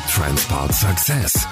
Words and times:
Transport 0.00 0.72
Success. 0.72 1.46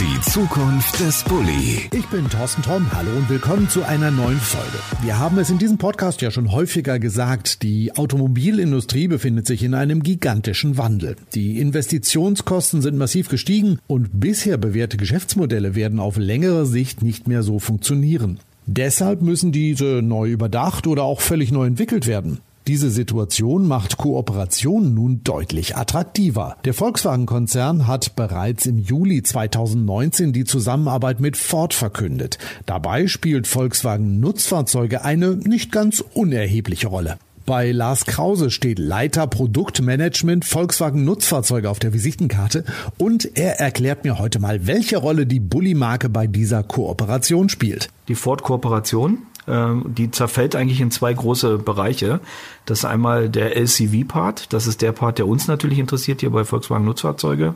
Die 0.00 0.20
Zukunft 0.30 0.98
des 1.00 1.22
Bulli. 1.24 1.88
Ich 1.92 2.06
bin 2.06 2.28
Thorsten 2.28 2.62
Tromm. 2.62 2.90
Hallo 2.92 3.10
und 3.16 3.28
willkommen 3.28 3.68
zu 3.68 3.82
einer 3.82 4.10
neuen 4.10 4.38
Folge. 4.38 4.78
Wir 5.02 5.18
haben 5.18 5.38
es 5.38 5.50
in 5.50 5.58
diesem 5.58 5.78
Podcast 5.78 6.20
ja 6.22 6.30
schon 6.30 6.52
häufiger 6.52 6.98
gesagt. 6.98 7.62
Die 7.62 7.94
Automobilindustrie 7.96 9.08
befindet 9.08 9.46
sich 9.46 9.62
in 9.62 9.74
einem 9.74 10.02
gigantischen 10.02 10.78
Wandel. 10.78 11.16
Die 11.34 11.60
Investitionskosten 11.60 12.80
sind 12.80 12.96
massiv 12.96 13.28
gestiegen 13.28 13.78
und 13.86 14.20
bisher 14.20 14.56
bewährte 14.56 14.96
Geschäftsmodelle 14.96 15.74
werden 15.74 16.00
auf 16.00 16.16
längere 16.16 16.66
Sicht 16.66 17.02
nicht 17.02 17.28
mehr 17.28 17.42
so 17.42 17.58
funktionieren. 17.58 18.40
Deshalb 18.66 19.20
müssen 19.20 19.52
diese 19.52 20.00
neu 20.02 20.30
überdacht 20.30 20.86
oder 20.86 21.02
auch 21.02 21.20
völlig 21.20 21.52
neu 21.52 21.66
entwickelt 21.66 22.06
werden. 22.06 22.40
Diese 22.66 22.88
Situation 22.88 23.68
macht 23.68 23.98
Kooperation 23.98 24.94
nun 24.94 25.22
deutlich 25.22 25.76
attraktiver. 25.76 26.56
Der 26.64 26.72
Volkswagen-Konzern 26.72 27.86
hat 27.86 28.16
bereits 28.16 28.64
im 28.64 28.78
Juli 28.78 29.22
2019 29.22 30.32
die 30.32 30.44
Zusammenarbeit 30.44 31.20
mit 31.20 31.36
Ford 31.36 31.74
verkündet. 31.74 32.38
Dabei 32.64 33.06
spielt 33.06 33.46
Volkswagen 33.46 34.18
Nutzfahrzeuge 34.18 35.04
eine 35.04 35.36
nicht 35.36 35.72
ganz 35.72 36.02
unerhebliche 36.14 36.86
Rolle. 36.86 37.18
Bei 37.44 37.70
Lars 37.70 38.06
Krause 38.06 38.50
steht 38.50 38.78
Leiter 38.78 39.26
Produktmanagement 39.26 40.46
Volkswagen 40.46 41.04
Nutzfahrzeuge 41.04 41.68
auf 41.68 41.78
der 41.78 41.92
Visitenkarte 41.92 42.64
und 42.96 43.36
er 43.36 43.60
erklärt 43.60 44.04
mir 44.04 44.18
heute 44.18 44.38
mal, 44.38 44.66
welche 44.66 44.96
Rolle 44.96 45.26
die 45.26 45.40
Bulli-Marke 45.40 46.08
bei 46.08 46.26
dieser 46.26 46.62
Kooperation 46.62 47.50
spielt. 47.50 47.90
Die 48.08 48.14
Ford-Kooperation 48.14 49.18
die 49.46 50.10
zerfällt 50.10 50.56
eigentlich 50.56 50.80
in 50.80 50.90
zwei 50.90 51.12
große 51.12 51.58
Bereiche. 51.58 52.20
Das 52.64 52.78
ist 52.78 52.84
einmal 52.86 53.28
der 53.28 53.56
LCV-Part, 53.56 54.52
das 54.52 54.66
ist 54.66 54.80
der 54.80 54.92
Part, 54.92 55.18
der 55.18 55.28
uns 55.28 55.48
natürlich 55.48 55.78
interessiert 55.78 56.20
hier 56.20 56.30
bei 56.30 56.44
Volkswagen 56.44 56.84
Nutzfahrzeuge. 56.84 57.54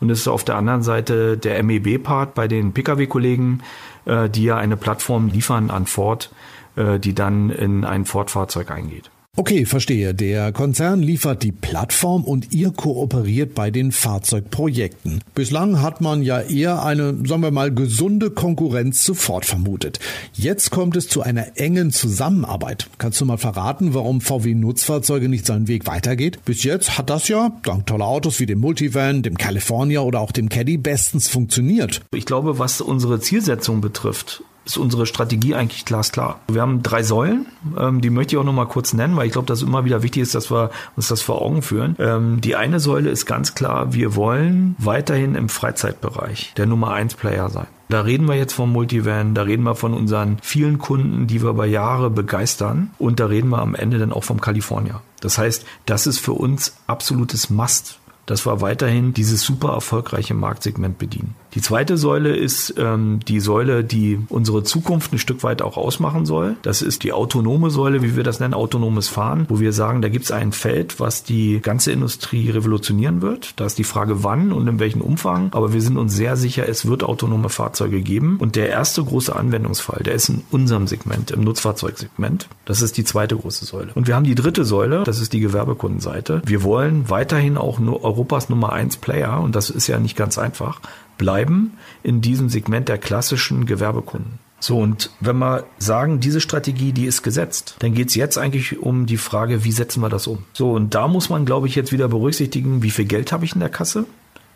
Und 0.00 0.10
es 0.10 0.20
ist 0.20 0.28
auf 0.28 0.44
der 0.44 0.56
anderen 0.56 0.82
Seite 0.82 1.38
der 1.38 1.62
MEB-Part 1.62 2.34
bei 2.34 2.46
den 2.46 2.72
Pkw-Kollegen, 2.72 3.62
äh, 4.04 4.28
die 4.28 4.44
ja 4.44 4.56
eine 4.56 4.76
Plattform 4.76 5.28
liefern 5.28 5.70
an 5.70 5.86
Ford, 5.86 6.30
äh, 6.76 6.98
die 6.98 7.14
dann 7.14 7.50
in 7.50 7.84
ein 7.84 8.04
Ford-Fahrzeug 8.04 8.70
eingeht. 8.70 9.10
Okay, 9.36 9.64
verstehe. 9.64 10.12
Der 10.12 10.52
Konzern 10.52 11.02
liefert 11.02 11.44
die 11.44 11.52
Plattform 11.52 12.24
und 12.24 12.52
ihr 12.52 12.72
kooperiert 12.72 13.54
bei 13.54 13.70
den 13.70 13.90
Fahrzeugprojekten. 13.90 15.22
Bislang 15.34 15.80
hat 15.80 16.00
man 16.00 16.22
ja 16.22 16.40
eher 16.40 16.84
eine, 16.84 17.16
sagen 17.26 17.42
wir 17.42 17.50
mal, 17.52 17.72
gesunde 17.72 18.30
Konkurrenz 18.30 19.04
zu 19.04 19.14
Ford 19.14 19.46
vermutet. 19.46 20.00
Jetzt 20.34 20.70
kommt 20.72 20.96
es 20.96 21.08
zu 21.08 21.22
einer 21.22 21.56
engen 21.56 21.92
Zusammenarbeit. 21.92 22.90
Kannst 22.98 23.20
du 23.20 23.24
mal 23.24 23.38
verraten, 23.38 23.94
warum 23.94 24.20
VW 24.20 24.54
Nutzfahrzeuge 24.54 25.28
nicht 25.28 25.46
seinen 25.46 25.68
Weg 25.68 25.86
weitergeht? 25.86 26.44
Bis 26.44 26.64
jetzt 26.64 26.98
hat 26.98 27.08
das 27.08 27.28
ja, 27.28 27.52
dank 27.62 27.86
toller 27.86 28.08
Autos 28.08 28.40
wie 28.40 28.46
dem 28.46 28.58
Multivan, 28.58 29.22
dem 29.22 29.38
California 29.38 30.00
oder 30.00 30.20
auch 30.20 30.32
dem 30.32 30.48
Caddy 30.48 30.76
bestens 30.76 31.28
funktioniert. 31.28 32.02
Ich 32.12 32.26
glaube, 32.26 32.58
was 32.58 32.80
unsere 32.80 33.20
Zielsetzung 33.20 33.80
betrifft, 33.80 34.42
ist 34.70 34.76
unsere 34.76 35.06
Strategie 35.06 35.54
eigentlich 35.54 35.84
glasklar. 35.84 36.40
Wir 36.48 36.62
haben 36.62 36.82
drei 36.82 37.02
Säulen, 37.02 37.46
ähm, 37.78 38.00
die 38.00 38.10
möchte 38.10 38.34
ich 38.34 38.38
auch 38.38 38.44
noch 38.44 38.52
mal 38.52 38.66
kurz 38.66 38.92
nennen, 38.92 39.16
weil 39.16 39.26
ich 39.26 39.32
glaube, 39.32 39.46
dass 39.46 39.62
immer 39.62 39.84
wieder 39.84 40.02
wichtig 40.02 40.22
ist, 40.22 40.34
dass 40.34 40.50
wir 40.50 40.70
uns 40.96 41.08
das 41.08 41.22
vor 41.22 41.42
Augen 41.42 41.62
führen. 41.62 41.96
Ähm, 41.98 42.40
die 42.40 42.56
eine 42.56 42.80
Säule 42.80 43.10
ist 43.10 43.26
ganz 43.26 43.54
klar, 43.54 43.92
wir 43.92 44.14
wollen 44.14 44.76
weiterhin 44.78 45.34
im 45.34 45.48
Freizeitbereich 45.48 46.54
der 46.56 46.66
Nummer 46.66 46.92
eins 46.92 47.14
Player 47.14 47.50
sein. 47.50 47.66
Da 47.88 48.02
reden 48.02 48.28
wir 48.28 48.36
jetzt 48.36 48.52
vom 48.52 48.70
Multivan, 48.72 49.34
da 49.34 49.42
reden 49.42 49.64
wir 49.64 49.74
von 49.74 49.94
unseren 49.94 50.38
vielen 50.42 50.78
Kunden, 50.78 51.26
die 51.26 51.42
wir 51.42 51.50
über 51.50 51.66
Jahre 51.66 52.08
begeistern 52.08 52.90
und 52.98 53.18
da 53.18 53.26
reden 53.26 53.48
wir 53.48 53.58
am 53.58 53.74
Ende 53.74 53.98
dann 53.98 54.12
auch 54.12 54.22
vom 54.22 54.40
California. 54.40 55.02
Das 55.20 55.38
heißt, 55.38 55.66
das 55.86 56.06
ist 56.06 56.20
für 56.20 56.32
uns 56.32 56.76
absolutes 56.86 57.50
Must 57.50 57.99
dass 58.30 58.46
wir 58.46 58.60
weiterhin 58.60 59.12
dieses 59.12 59.42
super 59.42 59.70
erfolgreiche 59.70 60.34
Marktsegment 60.34 60.98
bedienen. 60.98 61.34
Die 61.54 61.60
zweite 61.60 61.96
Säule 61.96 62.36
ist 62.36 62.74
ähm, 62.78 63.18
die 63.26 63.40
Säule, 63.40 63.82
die 63.82 64.20
unsere 64.28 64.62
Zukunft 64.62 65.12
ein 65.12 65.18
Stück 65.18 65.42
weit 65.42 65.62
auch 65.62 65.76
ausmachen 65.76 66.26
soll. 66.26 66.54
Das 66.62 66.80
ist 66.80 67.02
die 67.02 67.12
autonome 67.12 67.70
Säule, 67.70 68.02
wie 68.02 68.14
wir 68.14 68.22
das 68.22 68.38
nennen, 68.38 68.54
autonomes 68.54 69.08
Fahren, 69.08 69.46
wo 69.48 69.58
wir 69.58 69.72
sagen, 69.72 70.00
da 70.00 70.08
gibt 70.08 70.26
es 70.26 70.30
ein 70.30 70.52
Feld, 70.52 71.00
was 71.00 71.24
die 71.24 71.58
ganze 71.60 71.90
Industrie 71.90 72.50
revolutionieren 72.50 73.20
wird. 73.20 73.54
Da 73.56 73.66
ist 73.66 73.78
die 73.78 73.84
Frage, 73.84 74.22
wann 74.22 74.52
und 74.52 74.68
in 74.68 74.78
welchem 74.78 75.00
Umfang. 75.00 75.48
Aber 75.50 75.72
wir 75.72 75.82
sind 75.82 75.96
uns 75.96 76.14
sehr 76.14 76.36
sicher, 76.36 76.68
es 76.68 76.86
wird 76.86 77.02
autonome 77.02 77.48
Fahrzeuge 77.48 78.00
geben. 78.00 78.36
Und 78.38 78.54
der 78.54 78.68
erste 78.68 79.02
große 79.02 79.34
Anwendungsfall, 79.34 80.04
der 80.04 80.14
ist 80.14 80.28
in 80.28 80.42
unserem 80.52 80.86
Segment, 80.86 81.32
im 81.32 81.42
Nutzfahrzeugsegment. 81.42 82.46
Das 82.64 82.80
ist 82.80 82.96
die 82.96 83.04
zweite 83.04 83.36
große 83.36 83.64
Säule. 83.64 83.90
Und 83.96 84.06
wir 84.06 84.14
haben 84.14 84.24
die 84.24 84.36
dritte 84.36 84.64
Säule, 84.64 85.02
das 85.02 85.20
ist 85.20 85.32
die 85.32 85.40
Gewerbekundenseite. 85.40 86.42
Wir 86.46 86.62
wollen 86.62 87.10
weiterhin 87.10 87.56
auch 87.56 87.80
nur 87.80 88.04
Europas 88.20 88.50
Nummer 88.50 88.74
eins 88.74 88.98
Player, 88.98 89.40
und 89.40 89.56
das 89.56 89.70
ist 89.70 89.86
ja 89.86 89.98
nicht 89.98 90.14
ganz 90.14 90.36
einfach, 90.36 90.80
bleiben 91.16 91.78
in 92.02 92.20
diesem 92.20 92.50
Segment 92.50 92.90
der 92.90 92.98
klassischen 92.98 93.64
Gewerbekunden. 93.64 94.38
So, 94.60 94.78
und 94.78 95.10
wenn 95.20 95.38
wir 95.38 95.64
sagen, 95.78 96.20
diese 96.20 96.42
Strategie, 96.42 96.92
die 96.92 97.06
ist 97.06 97.22
gesetzt, 97.22 97.76
dann 97.78 97.94
geht 97.94 98.08
es 98.08 98.14
jetzt 98.14 98.36
eigentlich 98.36 98.78
um 98.78 99.06
die 99.06 99.16
Frage, 99.16 99.64
wie 99.64 99.72
setzen 99.72 100.02
wir 100.02 100.10
das 100.10 100.26
um? 100.26 100.44
So, 100.52 100.72
und 100.72 100.94
da 100.94 101.08
muss 101.08 101.30
man, 101.30 101.46
glaube 101.46 101.66
ich, 101.66 101.74
jetzt 101.74 101.92
wieder 101.92 102.08
berücksichtigen, 102.08 102.82
wie 102.82 102.90
viel 102.90 103.06
Geld 103.06 103.32
habe 103.32 103.46
ich 103.46 103.54
in 103.54 103.60
der 103.60 103.70
Kasse? 103.70 104.04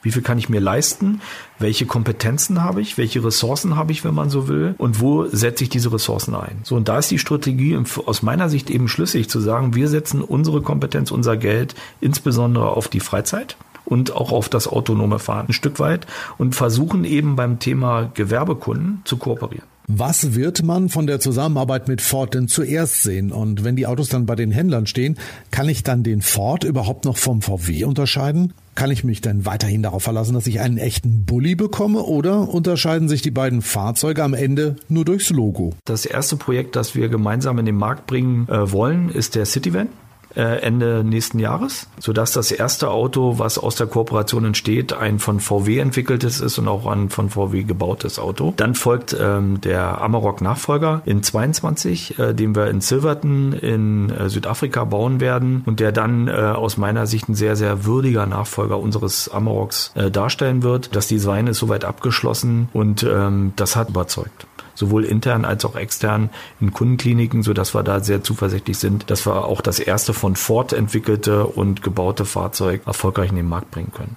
Wie 0.04 0.12
viel 0.12 0.22
kann 0.22 0.38
ich 0.38 0.48
mir 0.48 0.60
leisten? 0.60 1.20
Welche 1.58 1.86
Kompetenzen 1.86 2.62
habe 2.62 2.80
ich? 2.80 2.98
Welche 2.98 3.24
Ressourcen 3.24 3.74
habe 3.74 3.90
ich, 3.90 4.04
wenn 4.04 4.14
man 4.14 4.30
so 4.30 4.46
will? 4.46 4.74
Und 4.78 5.00
wo 5.00 5.26
setze 5.26 5.64
ich 5.64 5.70
diese 5.70 5.92
Ressourcen 5.92 6.34
ein? 6.34 6.58
So, 6.62 6.76
und 6.76 6.88
da 6.88 6.98
ist 6.98 7.10
die 7.10 7.18
Strategie 7.18 7.76
aus 8.06 8.22
meiner 8.22 8.48
Sicht 8.48 8.70
eben 8.70 8.86
schlüssig 8.86 9.28
zu 9.28 9.40
sagen, 9.40 9.74
wir 9.74 9.88
setzen 9.88 10.20
unsere 10.20 10.60
Kompetenz, 10.60 11.10
unser 11.10 11.36
Geld 11.36 11.74
insbesondere 12.00 12.70
auf 12.70 12.88
die 12.88 13.00
Freizeit 13.00 13.56
und 13.84 14.12
auch 14.12 14.30
auf 14.30 14.48
das 14.48 14.68
autonome 14.68 15.18
Fahren 15.18 15.46
ein 15.48 15.52
Stück 15.52 15.78
weit 15.78 16.06
und 16.38 16.54
versuchen 16.54 17.04
eben 17.04 17.34
beim 17.34 17.58
Thema 17.58 18.10
Gewerbekunden 18.14 19.02
zu 19.04 19.16
kooperieren. 19.16 19.66
Was 19.86 20.34
wird 20.34 20.62
man 20.62 20.88
von 20.88 21.06
der 21.06 21.20
Zusammenarbeit 21.20 21.88
mit 21.88 22.00
Ford 22.00 22.32
denn 22.32 22.48
zuerst 22.48 23.02
sehen? 23.02 23.32
Und 23.32 23.64
wenn 23.64 23.76
die 23.76 23.86
Autos 23.86 24.08
dann 24.08 24.24
bei 24.24 24.34
den 24.34 24.50
Händlern 24.50 24.86
stehen, 24.86 25.18
kann 25.50 25.68
ich 25.68 25.82
dann 25.82 26.02
den 26.02 26.22
Ford 26.22 26.64
überhaupt 26.64 27.04
noch 27.04 27.18
vom 27.18 27.42
VW 27.42 27.84
unterscheiden? 27.84 28.54
Kann 28.74 28.90
ich 28.90 29.04
mich 29.04 29.20
denn 29.20 29.46
weiterhin 29.46 29.82
darauf 29.82 30.02
verlassen, 30.02 30.34
dass 30.34 30.46
ich 30.46 30.60
einen 30.60 30.78
echten 30.78 31.24
Bulli 31.24 31.54
bekomme 31.54 32.02
oder 32.02 32.48
unterscheiden 32.48 33.08
sich 33.08 33.22
die 33.22 33.30
beiden 33.30 33.62
Fahrzeuge 33.62 34.24
am 34.24 34.34
Ende 34.34 34.76
nur 34.88 35.04
durchs 35.04 35.30
Logo? 35.30 35.74
Das 35.84 36.06
erste 36.06 36.36
Projekt, 36.36 36.74
das 36.74 36.94
wir 36.94 37.08
gemeinsam 37.08 37.58
in 37.58 37.66
den 37.66 37.76
Markt 37.76 38.06
bringen 38.06 38.48
äh, 38.48 38.72
wollen, 38.72 39.10
ist 39.10 39.36
der 39.36 39.46
Cityvan. 39.46 39.88
Äh, 40.36 40.62
Ende 40.62 41.04
nächsten 41.04 41.38
Jahres, 41.38 41.86
sodass 42.00 42.32
das 42.32 42.50
erste 42.50 42.90
Auto, 42.90 43.38
was 43.38 43.56
aus 43.56 43.76
der 43.76 43.86
Kooperation 43.86 44.44
entsteht, 44.44 44.92
ein 44.92 45.20
von 45.20 45.38
VW 45.38 45.78
entwickeltes 45.78 46.40
ist 46.40 46.58
und 46.58 46.66
auch 46.66 46.86
ein 46.86 47.08
von 47.08 47.30
VW 47.30 47.62
gebautes 47.62 48.18
Auto. 48.18 48.52
Dann 48.56 48.74
folgt 48.74 49.16
ähm, 49.18 49.60
der 49.60 50.00
Amarok 50.00 50.40
Nachfolger 50.40 51.02
in 51.04 51.22
22, 51.22 52.18
äh, 52.18 52.34
den 52.34 52.56
wir 52.56 52.66
in 52.66 52.80
Silverton 52.80 53.52
in 53.52 54.10
äh, 54.10 54.28
Südafrika 54.28 54.84
bauen 54.84 55.20
werden 55.20 55.62
und 55.66 55.78
der 55.78 55.92
dann 55.92 56.26
äh, 56.26 56.32
aus 56.32 56.78
meiner 56.78 57.06
Sicht 57.06 57.28
ein 57.28 57.36
sehr, 57.36 57.54
sehr 57.54 57.84
würdiger 57.84 58.26
Nachfolger 58.26 58.78
unseres 58.80 59.28
Amaroks 59.28 59.92
äh, 59.94 60.10
darstellen 60.10 60.64
wird. 60.64 60.96
Das 60.96 61.06
Design 61.06 61.46
ist 61.46 61.58
soweit 61.58 61.84
abgeschlossen 61.84 62.68
und 62.72 63.04
ähm, 63.04 63.52
das 63.54 63.76
hat 63.76 63.90
überzeugt 63.90 64.46
sowohl 64.74 65.04
intern 65.04 65.44
als 65.44 65.64
auch 65.64 65.76
extern 65.76 66.30
in 66.60 66.72
Kundenkliniken, 66.72 67.42
so 67.42 67.52
dass 67.52 67.74
wir 67.74 67.82
da 67.82 68.00
sehr 68.00 68.22
zuversichtlich 68.22 68.78
sind, 68.78 69.10
dass 69.10 69.26
wir 69.26 69.44
auch 69.44 69.60
das 69.60 69.78
erste 69.78 70.14
von 70.14 70.36
Ford 70.36 70.72
entwickelte 70.72 71.46
und 71.46 71.82
gebaute 71.82 72.24
Fahrzeug 72.24 72.82
erfolgreich 72.86 73.30
in 73.30 73.36
den 73.36 73.48
Markt 73.48 73.70
bringen 73.70 73.92
können. 73.92 74.16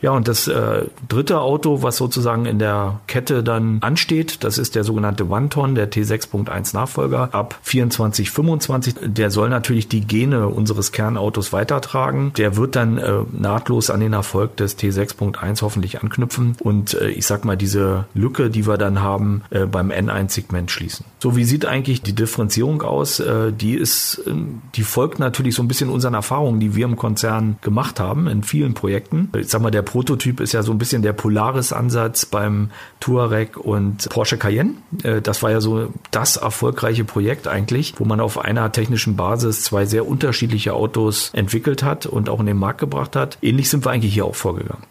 Ja, 0.00 0.12
und 0.12 0.28
das 0.28 0.46
äh, 0.48 0.86
dritte 1.08 1.40
Auto, 1.40 1.82
was 1.82 1.96
sozusagen 1.96 2.46
in 2.46 2.58
der 2.58 3.00
Kette 3.06 3.42
dann 3.42 3.78
ansteht, 3.80 4.44
das 4.44 4.58
ist 4.58 4.74
der 4.74 4.84
sogenannte 4.84 5.28
One-Ton, 5.28 5.74
der 5.74 5.90
T6.1 5.90 6.74
Nachfolger 6.74 7.30
ab 7.32 7.58
24, 7.62 8.30
25. 8.30 8.94
Der 9.02 9.30
soll 9.30 9.48
natürlich 9.48 9.88
die 9.88 10.02
Gene 10.02 10.48
unseres 10.48 10.92
Kernautos 10.92 11.52
weitertragen. 11.52 12.32
Der 12.36 12.56
wird 12.56 12.76
dann 12.76 12.98
äh, 12.98 13.12
nahtlos 13.32 13.90
an 13.90 14.00
den 14.00 14.12
Erfolg 14.12 14.56
des 14.56 14.78
T6.1 14.78 15.62
hoffentlich 15.62 16.00
anknüpfen 16.00 16.56
und 16.60 16.94
äh, 16.94 17.08
ich 17.08 17.26
sag 17.26 17.44
mal 17.44 17.56
diese 17.56 18.04
Lücke, 18.14 18.50
die 18.50 18.66
wir 18.66 18.78
dann 18.78 19.00
haben, 19.00 19.42
äh, 19.50 19.66
beim 19.66 19.90
N1-Segment 19.90 20.70
schließen. 20.70 21.04
So, 21.20 21.36
wie 21.36 21.44
sieht 21.44 21.66
eigentlich 21.66 22.02
die 22.02 22.14
Differenzierung 22.14 22.82
aus? 22.82 23.20
Äh, 23.20 23.52
die 23.52 23.74
ist, 23.74 24.22
äh, 24.26 24.32
die 24.74 24.82
folgt 24.82 25.18
natürlich 25.18 25.54
so 25.54 25.62
ein 25.62 25.68
bisschen 25.68 25.90
unseren 25.90 26.14
Erfahrungen, 26.14 26.60
die 26.60 26.76
wir 26.76 26.84
im 26.84 26.96
Konzern 26.96 27.58
gemacht 27.62 27.98
haben 28.00 28.28
in 28.28 28.42
vielen 28.42 28.74
Projekten. 28.74 29.30
Ich 29.48 29.52
sag 29.52 29.62
mal, 29.62 29.70
der 29.70 29.80
Prototyp 29.80 30.40
ist 30.40 30.52
ja 30.52 30.62
so 30.62 30.72
ein 30.72 30.76
bisschen 30.76 31.00
der 31.00 31.14
Polaris-Ansatz 31.14 32.26
beim 32.26 32.70
Touareg 33.00 33.56
und 33.56 34.06
Porsche 34.10 34.36
Cayenne. 34.36 34.74
Äh, 35.02 35.22
das 35.22 35.42
war 35.42 35.50
ja 35.50 35.62
so 35.62 35.90
das 36.10 36.36
erfolgreiche 36.36 37.04
Projekt 37.04 37.48
eigentlich, 37.48 37.94
wo 37.96 38.04
man 38.04 38.20
auf 38.20 38.38
einer 38.38 38.70
technischen 38.72 39.16
Basis 39.16 39.62
zwei 39.62 39.86
sehr 39.86 40.06
unterschiedliche 40.06 40.74
Autos 40.74 41.30
entwickelt 41.32 41.82
hat 41.82 42.04
und 42.04 42.28
auch 42.28 42.40
in 42.40 42.46
den 42.46 42.58
Markt 42.58 42.80
gebracht 42.80 43.16
hat. 43.16 43.38
Ähnlich 43.40 43.70
sind 43.70 43.86
wir 43.86 43.90
eigentlich 43.90 44.12
hier 44.12 44.26
auch 44.26 44.34
vorgegangen. 44.34 44.82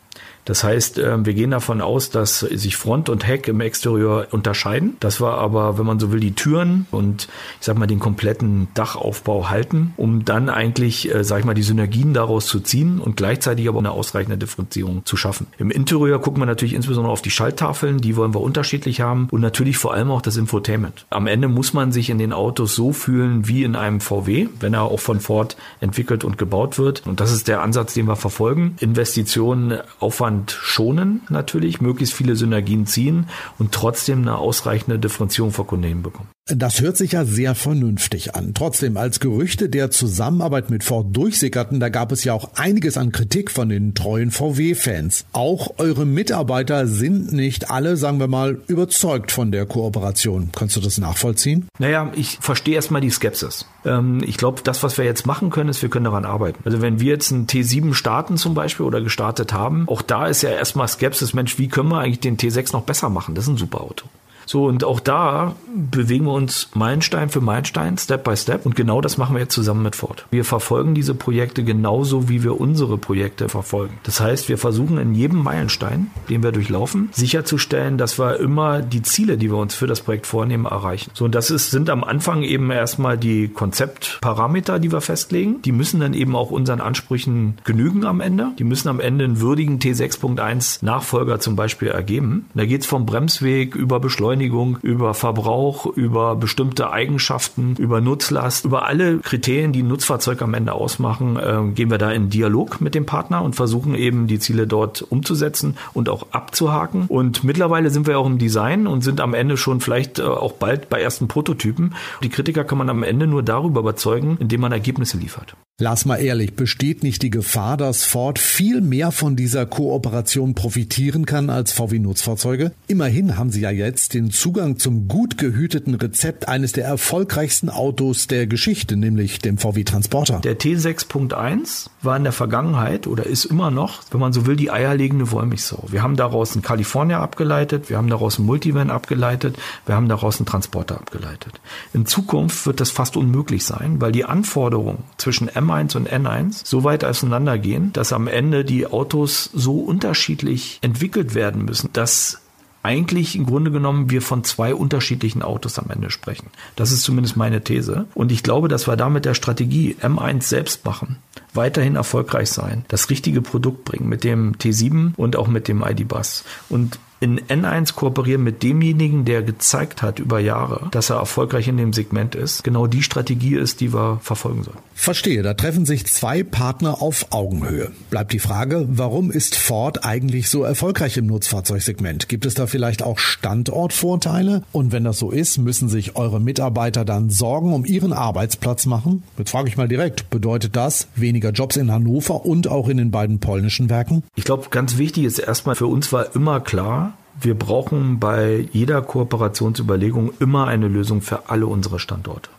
Das 0.48 0.64
heißt, 0.64 0.98
ähm, 0.98 1.26
wir 1.26 1.34
gehen 1.34 1.52
davon 1.52 1.82
aus, 1.82 2.10
dass 2.10 2.40
sich 2.40 2.78
Front 2.78 3.10
und 3.10 3.28
Heck 3.28 3.50
im 3.50 3.60
Exterieur 3.60 4.28
unterscheiden. 4.32 4.96
Das 5.02 5.20
war 5.20 5.40
aber, 5.40 5.78
wenn 5.78 5.86
man 5.86 6.00
so 6.00 6.14
will, 6.14 6.22
die 6.22 6.36
Türen 6.36 6.88
und 6.90 7.28
ich 7.60 7.66
sag 7.66 7.78
mal 7.78 7.86
den 7.86 8.00
kompletten 8.00 8.70
Dachaufbau 8.74 9.50
halten, 9.50 9.94
um 9.98 10.24
dann 10.24 10.50
eigentlich, 10.50 11.14
äh, 11.14 11.26
sag 11.26 11.40
ich 11.40 11.46
mal, 11.46 11.54
die 11.54 11.64
Synergien 11.64 12.14
daraus 12.14 12.48
zu 12.48 12.62
ziehen 12.62 13.02
und 13.02 13.18
gleichzeitig 13.18 13.68
aber 13.68 13.80
eine 13.80 13.92
ausreichende 13.92 14.38
Differenzierung 14.38 15.06
zu 15.06 15.18
schaffen. 15.18 15.48
Im 15.58 15.70
Interieur 15.70 16.22
gucken 16.22 16.42
wir 16.42 16.46
natürlich 16.46 16.76
insbesondere 16.76 17.12
auf 17.12 17.22
die 17.22 17.32
Schalttafeln, 17.32 17.98
die 17.98 18.16
wollen 18.16 18.34
wir 18.34 18.40
unterschiedlich 18.40 19.02
haben 19.02 19.28
und 19.30 19.42
natürlich 19.42 19.78
vor 19.78 19.94
allem 19.94 20.10
auch 20.12 20.22
das 20.22 20.38
Infotainment. 20.38 21.06
Am 21.10 21.28
Ende 21.28 21.50
muss 21.50 21.74
man 21.74 21.92
sich 21.92 22.10
in 22.10 22.20
den 22.20 22.32
Autos 22.32 22.74
so 22.74 22.94
fühlen 22.94 23.50
wie 23.50 23.64
in 23.64 23.76
einem 23.76 24.00
VW, 24.00 24.48
wenn 24.62 24.74
er 24.74 24.84
auch 24.84 25.02
von 25.02 25.20
Ford 25.20 25.58
entwickelt 25.82 26.24
und 26.24 26.38
gebaut 26.38 26.80
wird. 26.80 27.06
Und 27.06 27.20
das 27.20 27.34
ist 27.34 27.50
der 27.50 27.62
Ansatz, 27.62 27.96
den 27.96 28.08
wir 28.08 28.16
verfolgen. 28.16 28.78
Investitionen, 28.80 29.80
Aufwand 30.00 30.37
schonen 30.48 31.22
natürlich, 31.30 31.82
möglichst 31.82 32.14
viele 32.14 32.36
Synergien 32.36 32.86
ziehen 32.86 33.28
und 33.58 33.72
trotzdem 33.72 34.22
eine 34.22 34.38
ausreichende 34.38 35.00
Differenzierung 35.00 35.52
für 35.52 35.64
Kunden 35.64 35.88
hinbekommen. 35.88 36.30
Das 36.50 36.80
hört 36.80 36.96
sich 36.96 37.12
ja 37.12 37.26
sehr 37.26 37.56
vernünftig 37.56 38.36
an. 38.36 38.54
Trotzdem, 38.54 38.96
als 38.96 39.20
Gerüchte 39.20 39.68
der 39.68 39.92
Zusammenarbeit 39.92 40.70
mit 40.70 40.86
Ford 40.86 41.08
durchsickerten, 41.12 41.82
da 41.82 41.90
gab 41.90 42.14
es 42.14 42.24
ja 42.24 42.34
auch 42.34 42.52
einiges 42.56 42.98
an 42.98 43.12
Kritik 43.12 43.52
von 43.52 43.68
den 43.68 43.96
treuen 43.96 44.32
VW-Fans. 44.32 45.26
Auch 45.34 45.74
eure 45.78 46.06
Mitarbeiter 46.06 46.88
sind 46.88 47.34
nicht 47.34 47.70
alle, 47.70 47.98
sagen 47.98 48.22
wir 48.22 48.30
mal, 48.30 48.62
überzeugt 48.68 49.34
von 49.34 49.52
der 49.52 49.66
Kooperation. 49.66 50.50
Kannst 50.56 50.78
du 50.78 50.80
das 50.80 50.98
nachvollziehen? 50.98 51.68
Naja, 51.80 52.14
ich 52.16 52.38
verstehe 52.40 52.76
erstmal 52.76 53.02
die 53.02 53.10
Skepsis. 53.10 53.66
Ähm, 53.84 54.24
ich 54.26 54.38
glaube, 54.38 54.62
das, 54.64 54.84
was 54.84 54.98
wir 54.98 55.04
jetzt 55.04 55.26
machen 55.26 55.50
können, 55.50 55.70
ist, 55.70 55.82
wir 55.82 55.90
können 55.90 56.06
daran 56.06 56.24
arbeiten. 56.24 56.60
Also 56.64 56.82
wenn 56.82 57.02
wir 57.02 57.12
jetzt 57.12 57.34
einen 57.34 57.48
T7 57.48 57.94
starten 57.94 58.38
zum 58.38 58.54
Beispiel 58.54 58.86
oder 58.86 59.02
gestartet 59.02 59.52
haben, 59.52 59.86
auch 59.90 60.02
da 60.02 60.27
ist 60.28 60.42
ja 60.42 60.50
erstmal 60.50 60.88
Skepsis, 60.88 61.34
Mensch, 61.34 61.58
wie 61.58 61.68
können 61.68 61.90
wir 61.90 62.00
eigentlich 62.00 62.20
den 62.20 62.38
T6 62.38 62.74
noch 62.74 62.84
besser 62.84 63.10
machen? 63.10 63.36
Das 63.36 63.46
ist 63.46 63.50
ein 63.50 63.58
super 63.58 63.82
Auto. 63.82 64.06
So, 64.48 64.66
und 64.66 64.84
auch 64.86 65.02
da 65.02 65.56
bewegen 65.92 66.26
wir 66.26 66.32
uns 66.32 66.70
Meilenstein 66.74 67.30
für 67.30 67.42
Meilenstein, 67.42 67.98
Step 67.98 68.24
by 68.24 68.36
Step. 68.36 68.66
Und 68.66 68.76
genau 68.76 69.02
das 69.02 69.18
machen 69.18 69.36
wir 69.36 69.42
jetzt 69.42 69.54
zusammen 69.54 69.84
mit 69.84 69.96
Ford. 69.96 70.26
Wir 70.32 70.46
verfolgen 70.46 70.96
diese 70.96 71.14
Projekte 71.14 71.64
genauso, 71.64 72.30
wie 72.30 72.44
wir 72.44 72.60
unsere 72.60 72.98
Projekte 72.98 73.50
verfolgen. 73.50 73.94
Das 74.04 74.20
heißt, 74.20 74.48
wir 74.50 74.58
versuchen 74.58 74.98
in 74.98 75.14
jedem 75.14 75.44
Meilenstein, 75.44 76.10
den 76.30 76.44
wir 76.44 76.54
durchlaufen, 76.54 77.10
sicherzustellen, 77.12 77.98
dass 77.98 78.18
wir 78.18 78.40
immer 78.40 78.82
die 78.82 79.02
Ziele, 79.02 79.38
die 79.38 79.52
wir 79.52 79.58
uns 79.58 79.76
für 79.76 79.88
das 79.88 80.02
Projekt 80.02 80.26
vornehmen, 80.26 80.66
erreichen. 80.66 81.12
So, 81.14 81.26
und 81.26 81.36
das 81.36 81.52
ist, 81.52 81.72
sind 81.72 81.90
am 81.90 82.04
Anfang 82.04 82.44
eben 82.44 82.72
erstmal 82.72 83.18
die 83.18 83.50
Konzeptparameter, 83.50 84.80
die 84.80 84.92
wir 84.92 85.02
festlegen. 85.02 85.62
Die 85.64 85.74
müssen 85.74 86.00
dann 86.00 86.14
eben 86.14 86.36
auch 86.36 86.52
unseren 86.52 86.80
Ansprüchen 86.80 87.58
genügen 87.66 88.06
am 88.06 88.22
Ende. 88.22 88.52
Die 88.58 88.64
müssen 88.64 88.88
am 88.88 89.02
Ende 89.02 89.26
einen 89.26 89.42
würdigen 89.42 89.80
T6.1 89.80 90.86
Nachfolger 90.86 91.42
zum 91.42 91.58
Beispiel 91.58 91.90
ergeben. 91.90 92.46
Da 92.54 92.66
geht 92.66 92.82
es 92.82 92.88
vom 92.88 93.06
Bremsweg 93.06 93.76
über 93.76 94.00
Beschleunigung 94.00 94.37
Beschleunigung, 94.38 94.78
über 94.84 95.16
Verbrauch, 95.16 95.88
über 95.88 96.36
bestimmte 96.36 96.92
Eigenschaften, 96.92 97.76
über 97.78 98.02
Nutzlast, 98.02 98.66
über 98.66 98.86
alle 98.86 99.18
Kriterien, 99.18 99.74
die 99.74 99.82
ein 99.82 99.88
Nutzfahrzeug 99.88 100.44
am 100.44 100.54
Ende 100.54 100.74
ausmachen, 100.74 101.38
äh, 101.38 101.74
gehen 101.74 101.90
wir 101.90 101.98
da 101.98 102.12
in 102.12 102.30
Dialog 102.30 102.80
mit 102.80 102.94
dem 102.94 103.08
Partner 103.08 103.42
und 103.42 103.56
versuchen 103.56 103.96
eben 103.96 104.28
die 104.28 104.38
Ziele 104.38 104.68
dort 104.68 105.02
umzusetzen 105.02 105.76
und 105.94 106.08
auch 106.08 106.28
abzuhaken. 106.32 107.06
Und 107.08 107.44
mittlerweile 107.44 107.90
sind 107.90 108.06
wir 108.06 108.20
auch 108.20 108.28
im 108.28 108.38
Design 108.38 108.86
und 108.86 109.04
sind 109.04 109.22
am 109.22 109.34
Ende 109.34 109.58
schon 109.58 109.82
vielleicht 109.82 110.20
äh, 110.20 110.24
auch 110.24 110.54
bald 110.54 110.90
bei 110.90 111.02
ersten 111.02 111.28
Prototypen. 111.28 111.96
Die 112.22 112.30
Kritiker 112.30 112.64
kann 112.64 112.78
man 112.78 112.90
am 112.90 113.02
Ende 113.02 113.26
nur 113.26 113.42
darüber 113.42 113.80
überzeugen, 113.80 114.38
indem 114.40 114.62
man 114.62 114.72
Ergebnisse 114.72 115.18
liefert. 115.18 115.56
Lass 115.80 116.06
mal 116.06 116.16
ehrlich, 116.16 116.56
besteht 116.56 117.04
nicht 117.04 117.22
die 117.22 117.30
Gefahr, 117.30 117.78
dass 117.78 118.04
Ford 118.04 118.40
viel 118.40 118.82
mehr 118.82 119.12
von 119.12 119.36
dieser 119.36 119.68
Kooperation 119.68 120.56
profitieren 120.56 121.28
kann 121.28 121.52
als 121.52 121.72
VW 121.72 122.00
Nutzfahrzeuge? 122.00 122.72
Immerhin 122.88 123.38
haben 123.38 123.52
sie 123.52 123.62
ja 123.62 123.70
jetzt 123.70 124.16
den 124.16 124.32
Zugang 124.32 124.80
zum 124.80 125.08
gut 125.08 125.38
gehüteten 125.38 125.94
Rezept 125.94 126.48
eines 126.48 126.72
der 126.72 126.86
erfolgreichsten 126.86 127.70
Autos 127.70 128.26
der 128.26 128.48
Geschichte, 128.48 128.98
nämlich 128.98 129.38
dem 129.38 129.60
VW 129.60 129.84
Transporter. 129.84 130.40
Der 130.40 130.58
T6.1 130.58 131.92
war 132.02 132.18
in 132.18 132.24
der 132.24 132.34
Vergangenheit 132.34 133.06
oder 133.06 133.28
ist 133.28 133.46
immer 133.46 133.70
noch, 133.70 134.02
wenn 134.10 134.20
man 134.20 134.34
so 134.34 134.48
will, 134.48 134.56
die 134.56 134.72
eierlegende 134.72 135.30
Wollmilchsau. 135.30 135.84
Wir 135.92 136.02
haben 136.02 136.16
daraus 136.16 136.54
einen 136.54 136.64
California 136.64 137.22
abgeleitet, 137.22 137.92
wir 137.92 137.98
haben 137.98 138.10
daraus 138.10 138.40
einen 138.40 138.48
Multivan 138.48 138.90
abgeleitet, 138.90 139.58
wir 139.86 139.94
haben 139.94 140.10
daraus 140.10 140.40
einen 140.40 140.48
Transporter 140.48 140.96
abgeleitet. 140.96 141.62
In 141.94 142.08
Zukunft 142.08 142.66
wird 142.66 142.80
das 142.80 142.90
fast 142.90 143.16
unmöglich 143.16 143.64
sein, 143.64 144.02
weil 144.02 144.12
die 144.12 144.26
Anforderungen 144.26 145.04
zwischen 145.18 145.48
M1 145.70 145.96
und 145.96 146.10
N1 146.10 146.62
so 146.66 146.84
weit 146.84 147.04
auseinandergehen, 147.04 147.94
dass 147.94 148.14
am 148.14 148.28
Ende 148.28 148.66
die 148.66 148.88
Autos 148.88 149.50
so 149.54 149.80
unterschiedlich 149.80 150.80
entwickelt 150.82 151.36
werden 151.36 151.66
müssen, 151.66 151.90
dass 151.94 152.42
eigentlich 152.84 153.36
im 153.36 153.46
Grunde 153.46 153.70
genommen 153.70 154.10
wir 154.10 154.22
von 154.22 154.46
zwei 154.46 154.74
unterschiedlichen 154.74 155.42
Autos 155.42 155.78
am 155.78 155.90
Ende 155.90 156.10
sprechen. 156.10 156.48
Das 156.78 156.92
ist 156.94 157.04
zumindest 157.04 157.36
meine 157.36 157.62
These. 157.62 158.06
Und 158.14 158.32
ich 158.32 158.44
glaube, 158.44 158.70
dass 158.70 158.88
wir 158.88 158.96
da 158.96 159.10
mit 159.10 159.26
der 159.26 159.34
Strategie 159.34 159.98
M1 160.02 160.44
selbst 160.44 160.86
machen, 160.86 161.18
weiterhin 161.54 161.96
erfolgreich 161.96 162.50
sein, 162.50 162.86
das 162.88 163.10
richtige 163.10 163.42
Produkt 163.42 163.84
bringen 163.84 164.08
mit 164.08 164.24
dem 164.24 164.56
T7 164.56 165.14
und 165.18 165.36
auch 165.36 165.48
mit 165.48 165.68
dem 165.68 165.84
ID-Bus. 165.84 166.46
Und 166.70 166.98
in 167.20 167.40
N1 167.40 167.96
kooperieren 167.96 168.44
mit 168.44 168.64
demjenigen, 168.64 169.26
der 169.26 169.42
gezeigt 169.44 170.02
hat 170.02 170.20
über 170.20 170.40
Jahre, 170.40 170.88
dass 170.92 171.10
er 171.10 171.18
erfolgreich 171.18 171.68
in 171.68 171.78
dem 171.78 171.94
Segment 171.94 172.36
ist, 172.36 172.64
genau 172.64 172.88
die 172.88 173.04
Strategie 173.04 173.56
ist, 173.56 173.82
die 173.82 173.94
wir 173.94 174.20
verfolgen 174.22 174.64
sollen. 174.64 174.78
Verstehe, 174.94 175.44
da 175.44 175.54
treffen 175.54 175.86
sich 175.86 176.06
zwei 176.08 176.44
Partner 176.44 177.02
auf 177.02 177.28
Augenhöhe. 177.32 177.92
Bleibt 178.10 178.34
die 178.34 178.40
Frage, 178.40 178.86
warum 178.90 179.32
ist 179.32 179.56
Ford 179.56 180.06
eigentlich 180.06 180.50
so 180.50 180.64
erfolgreich 180.64 181.18
im 181.18 181.28
Nutzfahrzeugsegment? 181.28 182.30
Gibt 182.30 182.46
es 182.46 182.56
da 182.56 182.68
vielleicht 182.68 183.04
auch 183.04 183.20
Standortvorteile? 183.20 184.64
Und 184.72 184.92
wenn 184.92 185.04
das 185.04 185.20
so 185.20 185.32
ist, 185.32 185.58
müssen 185.60 185.90
sich 185.90 186.16
eure 186.16 186.40
Mitarbeiter 186.40 187.06
dann 187.06 187.30
Sorgen 187.30 187.74
um 187.74 187.86
ihren 187.86 188.12
Arbeitsplatz 188.14 188.86
machen? 188.86 189.24
Jetzt 189.38 189.52
frage 189.52 189.70
ich 189.70 189.78
mal 189.78 189.88
direkt, 189.88 190.30
bedeutet 190.30 190.76
das 190.76 191.08
weniger 191.16 191.52
Jobs 191.52 191.78
in 191.78 191.92
Hannover 191.92 192.46
und 192.46 192.68
auch 192.68 192.90
in 192.90 192.98
den 192.98 193.12
beiden 193.12 193.40
polnischen 193.40 193.90
Werken? 193.90 194.24
Ich 194.36 194.44
glaube, 194.44 194.68
ganz 194.70 194.98
wichtig 194.98 195.26
ist 195.26 195.40
erstmal, 195.40 195.76
für 195.76 195.88
uns 195.88 196.12
war 196.12 196.36
immer 196.36 196.60
klar, 196.60 197.07
wir 197.40 197.58
brauchen 197.58 198.20
bei 198.20 198.68
jeder 198.72 199.02
Kooperationsüberlegung 199.02 200.34
immer 200.40 200.68
eine 200.68 200.88
Lösung 200.88 201.22
für 201.22 201.50
alle 201.50 201.68
unsere 201.68 202.00
Standorte. 202.00 202.50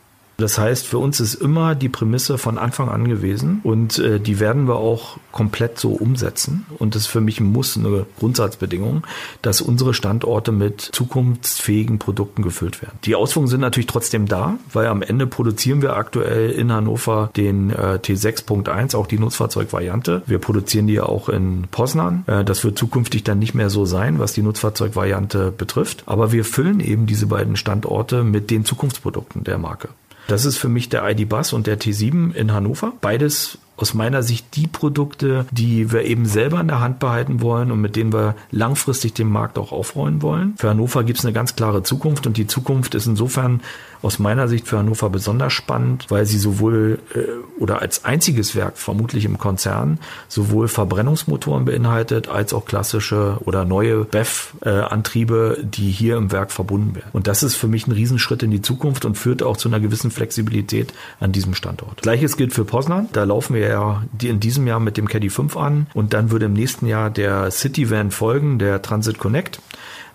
Das 0.41 0.57
heißt, 0.57 0.87
für 0.87 0.99
uns 0.99 1.19
ist 1.19 1.35
immer 1.35 1.75
die 1.75 1.89
Prämisse 1.89 2.39
von 2.39 2.59
Anfang 2.59 2.89
an 2.89 3.09
gewesen 3.09 3.61
und 3.65 3.99
äh, 3.99 4.21
die 4.21 4.39
werden 4.39 4.69
wir 4.69 4.77
auch 4.77 5.17
komplett 5.33 5.81
so 5.81 5.91
umsetzen. 5.91 6.65
Und 6.79 6.95
das 6.95 7.03
ist 7.03 7.09
für 7.09 7.21
mich 7.21 7.41
ein 7.41 7.51
Muss, 7.51 7.77
eine 7.77 8.07
Grundsatzbedingung, 8.21 9.05
dass 9.43 9.61
unsere 9.61 9.95
Standorte 9.95 10.53
mit 10.53 10.81
zukunftsfähigen 10.81 11.99
Produkten 11.99 12.43
gefüllt 12.43 12.83
werden. 12.83 13.01
Die 13.03 13.17
Auswirkungen 13.17 13.49
sind 13.49 13.63
natürlich 13.63 13.89
trotzdem 13.89 14.27
da, 14.27 14.59
weil 14.73 14.87
am 14.87 15.03
Ende 15.03 15.27
produzieren 15.27 15.83
wir 15.83 15.97
aktuell 15.97 16.51
in 16.51 16.71
Hannover 16.71 17.31
den 17.37 17.71
äh, 17.71 17.99
T6.1, 18.01 18.95
auch 18.95 19.09
die 19.09 19.19
Nutzfahrzeugvariante. 19.19 20.23
Wir 20.27 20.39
produzieren 20.39 20.87
die 20.87 21.01
auch 21.01 21.29
in 21.29 21.65
Poznan. 21.73 22.23
Äh, 22.29 22.45
das 22.45 22.63
wird 22.63 22.79
zukünftig 22.79 23.25
dann 23.25 23.41
nicht 23.41 23.55
mehr 23.55 23.71
so 23.71 23.87
sein, 23.87 24.21
was 24.21 24.35
die 24.35 24.43
Nutzfahrzeugvariante 24.43 25.51
betrifft. 25.51 26.05
Aber 26.07 26.31
wir 26.31 26.45
füllen 26.45 26.79
eben 26.79 27.07
diese 27.07 27.27
beiden 27.27 27.57
Standorte 27.57 28.23
mit 28.23 28.53
den 28.53 28.65
Zukunftsprodukten 28.65 29.43
der 29.43 29.59
Marke. 29.59 29.89
Das 30.29 30.45
ist 30.45 30.59
für 30.59 30.69
mich 30.69 30.91
der 30.91 31.09
ID-Bus 31.09 31.55
und 31.55 31.67
der 31.67 31.81
T7 31.81 32.35
in 32.35 32.53
Hannover. 32.53 32.93
Beides 33.01 33.57
aus 33.79 33.95
meiner 33.95 34.23
Sicht 34.23 34.57
die 34.57 34.67
Produkte, 34.67 35.47
die 35.51 35.93
wir 35.93 36.03
eben 36.03 36.27
selber 36.27 36.61
in 36.61 36.69
der 36.69 36.81
Hand 36.81 36.99
behalten 36.99 37.41
wollen 37.41 37.71
und 37.71 37.81
mit 37.81 37.97
denen 37.97 38.13
wir 38.13 38.35
langfristig 38.51 39.15
den 39.15 39.31
Markt 39.31 39.59
auch 39.59 39.73
aufrollen 39.73 40.21
wollen. 40.21 40.55
Für 40.59 40.71
Hannover 40.71 41.05
gibt 41.05 41.19
es 41.19 41.25
eine 41.25 41.33
ganz 41.33 41.57
klare 41.57 41.83
Zukunft 41.83 42.27
und 42.27 42.37
die 42.37 42.47
Zukunft 42.47 42.95
ist 42.95 43.07
insofern 43.07 43.61
aus 44.03 44.19
meiner 44.19 44.49
Sicht 44.49 44.69
für 44.69 44.79
Hannover 44.79 45.11
besonders 45.11 45.53
spannend, 45.53 46.07
weil 46.09 46.27
sie 46.27 46.39
sowohl 46.39 46.99
äh, 47.15 47.61
oder 47.61 47.81
als 47.81 48.05
einziges 48.05 48.55
Werk 48.55 48.79
vermutlich 48.79 49.25
im 49.25 49.39
Konzern 49.39 49.99
sowohl 50.29 50.69
Verbrennungsmotoren 50.69 51.65
beinhaltet 51.65 52.29
als 52.29 52.53
auch 52.53 52.65
klassische 52.65 53.39
oder 53.45 53.65
neue 53.65 54.05
BEF-Antriebe, 54.05 55.59
die 55.63 55.91
hier 55.91 56.17
im 56.17 56.31
Werk 56.33 56.53
verbunden 56.53 56.95
werden. 56.95 57.11
Und 57.13 57.27
das 57.27 57.43
ist 57.43 57.57
für 57.57 57.69
mich 57.69 57.87
ein 57.87 57.93
Riesenschritt 57.93 58.43
in 58.43 58.51
die 58.51 58.63
Zukunft 58.63 59.05
und 59.05 59.17
führt 59.17 59.43
auch 59.43 59.57
zu 59.57 59.69
einer 59.69 59.81
gewissen 59.81 60.11
Flexibilität 60.11 60.93
an 61.21 61.33
diesem 61.33 61.55
Standort. 61.55 62.03
Gleiches 62.03 62.37
gilt 62.37 62.53
für 62.53 62.65
Poznan. 62.65 63.09
Da 63.13 63.25
laufen 63.25 63.55
wir 63.55 63.68
ja 63.69 64.03
in 64.23 64.41
diesem 64.41 64.67
Jahr 64.67 64.81
mit 64.81 64.97
dem 64.97 65.09
Caddy 65.09 65.31
5 65.31 65.57
an 65.57 65.87
und 65.95 66.15
dann 66.15 66.31
würde 66.31 66.47
im 66.47 66.53
nächsten 66.53 66.87
Jahr 66.87 67.11
der 67.11 67.51
City 67.51 67.91
Van 67.91 68.11
folgen, 68.11 68.59
der 68.59 68.83
Transit 68.83 69.19
Connect. 69.19 69.61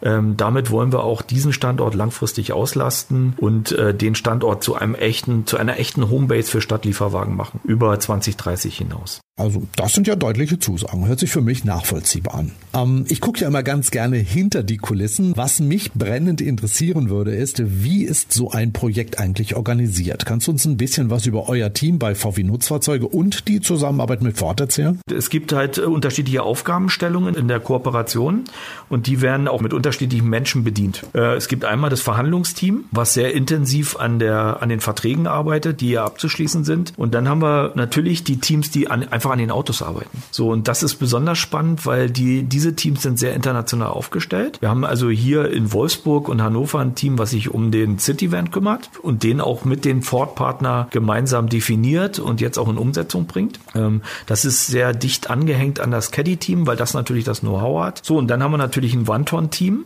Ähm, 0.02 0.36
damit 0.36 0.70
wollen 0.70 0.92
wir 0.92 1.04
auch 1.04 1.22
diesen 1.22 1.54
Standort 1.54 1.96
langfristig 1.96 2.52
auslasten 2.52 3.36
und 3.38 3.72
äh, 3.72 3.94
den 3.94 4.16
Standort 4.16 4.62
zu 4.62 4.76
einem 4.76 4.96
echten, 4.96 5.48
zu 5.48 5.56
einer 5.58 5.80
echten 5.80 6.10
Homebase 6.10 6.52
für 6.52 6.62
Stadtlieferwagen 6.62 7.36
machen, 7.36 7.62
über 7.64 7.98
2030 7.98 8.78
hinaus. 8.78 9.22
Also 9.36 9.64
das 9.76 9.94
sind 9.94 10.06
ja 10.06 10.16
deutliche 10.16 10.60
Zusagen. 10.60 11.08
Hört 11.08 11.20
sich 11.20 11.32
für 11.32 11.42
mich 11.42 11.66
nachvollziehbar 11.66 12.36
an. 12.36 12.52
Ähm, 12.76 13.06
ich 13.10 13.20
gucke 13.20 13.42
ja 13.42 13.48
immer 13.48 13.64
ganz 13.64 13.90
gerne 13.90 14.18
hinter 14.18 14.62
die 14.62 14.78
Kulissen. 14.78 15.36
Was 15.36 15.60
mich 15.60 15.92
brennend 15.94 16.40
interessieren 16.40 17.10
würde, 17.10 17.34
ist, 17.34 17.64
wie 17.66 18.04
ist 18.04 18.32
so 18.32 18.52
ein 18.52 18.74
Projekt 18.74 19.18
eigentlich 19.20 19.56
organisiert? 19.56 20.28
Kannst 20.28 20.46
du 20.46 20.52
uns 20.52 20.66
ein 20.66 20.78
bisschen 20.78 21.10
was 21.10 21.26
über 21.26 21.50
euer 21.50 21.74
Team 21.74 21.98
bei 21.98 22.14
VW 22.14 22.44
Nutzfahrzeuge 22.44 23.08
und 23.08 23.48
die 23.48 23.60
Zusammenarbeit 23.60 24.22
mit 24.22 24.38
Ford 24.38 24.60
erzählen? 24.60 25.00
Es 25.12 25.32
gibt 25.32 25.52
halt 25.52 25.80
äh, 25.80 25.82
unterschiedliche 25.82 26.44
Aufgabenstellungen 26.44 27.34
in 27.34 27.48
der 27.48 27.60
Kooperation 27.60 28.44
und 28.90 29.08
die 29.08 29.22
werden 29.22 29.48
auch 29.48 29.62
mit 29.62 29.74
unterschiedlichen 29.74 30.30
Menschen 30.30 30.64
bedient. 30.64 31.06
Äh, 31.16 31.38
es 31.38 31.48
gibt 31.48 31.66
einmal 31.66 31.90
das 31.90 32.02
Verhandlungsteam, 32.02 32.86
was 32.92 33.16
sehr 33.16 33.34
intensiv 33.34 33.96
an, 33.98 34.20
der, 34.20 34.62
an 34.62 34.70
den 34.70 34.80
Verträgen 34.80 35.26
arbeitet, 35.26 35.82
die 35.82 35.90
ja 35.90 36.06
abzuschließen 36.06 36.64
sind. 36.66 36.94
Und 36.98 37.16
dann 37.16 37.28
haben 37.28 37.42
wir 37.42 37.72
natürlich 37.74 38.24
die 38.24 38.38
Teams, 38.38 38.70
die 38.70 38.92
an, 38.92 39.08
einfach 39.08 39.23
an 39.32 39.40
den 39.40 39.52
Autos 39.52 39.82
arbeiten. 39.82 40.24
So, 40.32 40.50
und 40.50 40.68
das 40.68 40.84
ist 40.84 40.96
besonders 40.96 41.38
spannend, 41.38 41.86
weil 41.86 42.10
die, 42.10 42.44
diese 42.44 42.76
Teams 42.76 43.02
sind 43.02 43.18
sehr 43.20 43.34
international 43.34 43.90
aufgestellt. 43.90 44.60
Wir 44.62 44.70
haben 44.70 44.86
also 44.86 45.10
hier 45.10 45.52
in 45.52 45.72
Wolfsburg 45.74 46.30
und 46.30 46.42
Hannover 46.42 46.80
ein 46.80 46.96
Team, 46.96 47.18
was 47.18 47.32
sich 47.32 47.50
um 47.50 47.72
den 47.72 48.00
City-Van 48.00 48.52
kümmert 48.52 48.90
und 49.02 49.24
den 49.24 49.42
auch 49.42 49.66
mit 49.66 49.86
den 49.86 50.02
Ford-Partner 50.02 50.88
gemeinsam 50.92 51.50
definiert 51.50 52.20
und 52.20 52.42
jetzt 52.42 52.58
auch 52.58 52.70
in 52.70 52.78
Umsetzung 52.78 53.26
bringt. 53.26 53.60
Ähm, 53.76 54.02
das 54.26 54.46
ist 54.46 54.68
sehr 54.68 54.94
dicht 54.94 55.30
angehängt 55.30 55.80
an 55.80 55.92
das 55.92 56.12
Caddy-Team, 56.12 56.68
weil 56.68 56.78
das 56.78 56.94
natürlich 56.94 57.24
das 57.24 57.42
Know-how 57.42 57.84
hat. 57.84 58.02
So, 58.04 58.18
und 58.18 58.28
dann 58.28 58.44
haben 58.44 58.52
wir 58.52 58.58
natürlich 58.58 58.94
ein 58.94 59.08
Wanton-Team, 59.08 59.86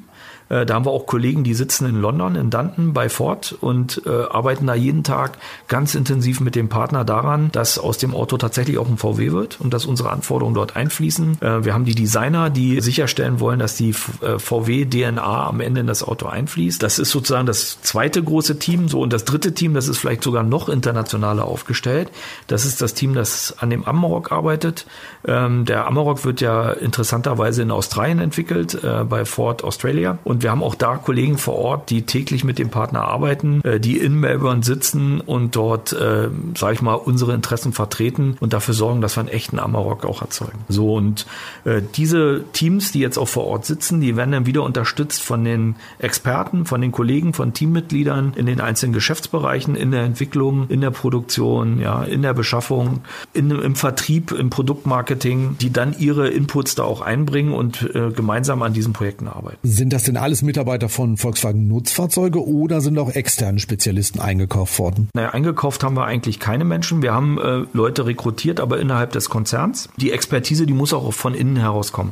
äh, 0.49 0.65
da 0.65 0.75
haben 0.75 0.85
wir 0.85 0.91
auch 0.91 1.05
Kollegen, 1.05 1.43
die 1.43 1.53
sitzen 1.53 1.87
in 1.87 2.01
London, 2.01 2.35
in 2.35 2.49
Danton 2.49 2.93
bei 2.93 3.09
Ford 3.09 3.55
und 3.59 4.01
äh, 4.05 4.09
arbeiten 4.09 4.67
da 4.67 4.75
jeden 4.75 5.03
Tag 5.03 5.37
ganz 5.67 5.95
intensiv 5.95 6.39
mit 6.39 6.55
dem 6.55 6.69
Partner 6.69 7.03
daran, 7.03 7.49
dass 7.51 7.79
aus 7.79 7.97
dem 7.97 8.13
Auto 8.13 8.37
tatsächlich 8.37 8.77
auch 8.77 8.87
ein 8.87 8.97
VW 8.97 9.31
wird 9.31 9.59
und 9.59 9.73
dass 9.73 9.85
unsere 9.85 10.11
Anforderungen 10.11 10.55
dort 10.55 10.75
einfließen. 10.75 11.41
Äh, 11.41 11.65
wir 11.65 11.73
haben 11.73 11.85
die 11.85 11.95
Designer, 11.95 12.49
die 12.49 12.81
sicherstellen 12.81 13.39
wollen, 13.39 13.59
dass 13.59 13.75
die 13.75 13.89
äh, 14.21 14.39
VW-DNA 14.39 15.47
am 15.47 15.59
Ende 15.59 15.81
in 15.81 15.87
das 15.87 16.03
Auto 16.03 16.27
einfließt. 16.27 16.81
Das 16.81 16.99
ist 16.99 17.11
sozusagen 17.11 17.45
das 17.45 17.81
zweite 17.81 18.23
große 18.23 18.59
Team. 18.59 18.87
So 18.87 19.01
und 19.01 19.13
das 19.13 19.25
dritte 19.25 19.53
Team, 19.53 19.73
das 19.73 19.87
ist 19.87 19.97
vielleicht 19.97 20.23
sogar 20.23 20.43
noch 20.43 20.69
internationaler 20.69 21.45
aufgestellt. 21.45 22.09
Das 22.47 22.65
ist 22.65 22.81
das 22.81 22.93
Team, 22.93 23.13
das 23.13 23.55
an 23.59 23.69
dem 23.69 23.85
Amarok 23.85 24.31
arbeitet. 24.31 24.85
Ähm, 25.25 25.65
der 25.65 25.87
Amarok 25.87 26.25
wird 26.25 26.41
ja 26.41 26.71
interessanterweise 26.71 27.61
in 27.61 27.71
Australien 27.71 28.19
entwickelt, 28.19 28.81
äh, 28.83 29.03
bei 29.03 29.25
Ford 29.25 29.63
Australia. 29.63 30.17
Und 30.23 30.36
und 30.37 30.43
wir 30.43 30.51
haben 30.51 30.61
auch 30.61 30.75
da 30.75 30.97
Kollegen 30.97 31.39
vor 31.39 31.55
Ort, 31.55 31.89
die 31.89 32.03
täglich 32.03 32.43
mit 32.43 32.59
dem 32.59 32.69
Partner 32.69 33.01
arbeiten, 33.01 33.61
äh, 33.63 33.79
die 33.79 33.97
in 33.97 34.19
Melbourne 34.19 34.61
sitzen 34.61 35.19
und 35.19 35.55
dort, 35.55 35.93
äh, 35.93 36.29
sage 36.55 36.73
ich 36.75 36.81
mal, 36.83 36.93
unsere 36.93 37.33
Interessen 37.33 37.73
vertreten 37.73 38.37
und 38.39 38.53
dafür 38.53 38.75
sorgen, 38.75 39.01
dass 39.01 39.17
wir 39.17 39.21
einen 39.21 39.29
echten 39.29 39.57
Amarok 39.57 40.05
auch 40.05 40.21
erzeugen. 40.21 40.59
So 40.69 40.93
und 40.93 41.25
äh, 41.65 41.81
diese 41.95 42.43
Teams, 42.53 42.91
die 42.91 42.99
jetzt 42.99 43.17
auch 43.17 43.27
vor 43.27 43.47
Ort 43.47 43.65
sitzen, 43.65 43.99
die 43.99 44.15
werden 44.15 44.31
dann 44.31 44.45
wieder 44.45 44.61
unterstützt 44.61 45.23
von 45.23 45.43
den 45.43 45.75
Experten, 45.97 46.67
von 46.67 46.81
den 46.81 46.91
Kollegen, 46.91 47.33
von 47.33 47.53
Teammitgliedern 47.53 48.33
in 48.35 48.45
den 48.45 48.61
einzelnen 48.61 48.93
Geschäftsbereichen, 48.93 49.75
in 49.75 49.89
der 49.89 50.03
Entwicklung, 50.03 50.67
in 50.69 50.81
der 50.81 50.91
Produktion, 50.91 51.81
ja, 51.81 52.03
in 52.03 52.21
der 52.21 52.35
Beschaffung, 52.35 53.01
in, 53.33 53.49
im 53.49 53.75
Vertrieb, 53.75 54.33
im 54.33 54.51
Produktmarketing, 54.51 55.57
die 55.59 55.73
dann 55.73 55.95
ihre 55.97 56.27
Inputs 56.27 56.75
da 56.75 56.83
auch 56.83 57.01
einbringen 57.01 57.53
und 57.53 57.89
äh, 57.95 58.11
gemeinsam 58.11 58.61
an 58.61 58.73
diesen 58.73 58.93
Projekten 58.93 59.27
arbeiten. 59.27 59.57
Sind 59.63 59.93
das 59.93 60.03
denn 60.03 60.15
alles 60.27 60.41
Mitarbeiter 60.41 60.89
von 60.89 61.15
Volkswagen 61.15 61.69
Nutzfahrzeuge 61.69 62.45
oder 62.45 62.81
sind 62.81 62.99
auch 62.99 63.15
externe 63.15 63.59
Spezialisten 63.59 64.19
eingekauft 64.19 64.77
worden? 64.77 65.07
Naja, 65.13 65.29
eingekauft 65.29 65.85
haben 65.85 65.95
wir 65.95 66.03
eigentlich 66.03 66.41
keine 66.41 66.65
Menschen. 66.65 67.01
Wir 67.01 67.13
haben 67.13 67.37
äh, 67.37 67.65
Leute 67.71 68.05
rekrutiert, 68.05 68.59
aber 68.59 68.77
innerhalb 68.77 69.13
des 69.13 69.29
Konzerns. 69.29 69.87
Die 69.95 70.11
Expertise, 70.11 70.65
die 70.65 70.73
muss 70.73 70.91
auch 70.91 71.13
von 71.13 71.33
innen 71.33 71.55
herauskommen. 71.55 72.11